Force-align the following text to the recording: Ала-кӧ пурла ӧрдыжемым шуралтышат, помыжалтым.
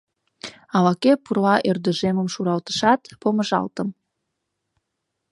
Ала-кӧ 0.75 1.11
пурла 1.23 1.55
ӧрдыжемым 1.69 2.27
шуралтышат, 2.33 3.01
помыжалтым. 3.21 3.89